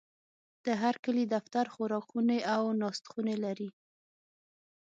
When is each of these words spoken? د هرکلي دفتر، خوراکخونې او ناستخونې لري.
د 0.65 0.67
هرکلي 0.83 1.23
دفتر، 1.35 1.65
خوراکخونې 1.73 2.39
او 2.53 2.63
ناستخونې 2.81 3.35
لري. 3.45 3.69